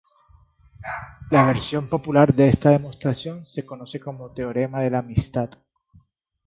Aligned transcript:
La 1.29 1.45
versión 1.45 1.87
popular 1.87 2.33
de 2.33 2.47
esta 2.47 2.71
demostración 2.71 3.45
se 3.45 3.67
conoce 3.67 3.99
como 3.99 4.31
teorema 4.31 4.81
de 4.81 4.89
la 4.89 4.97
amistad. 4.97 5.51